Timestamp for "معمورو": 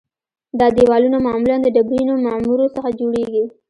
2.25-2.65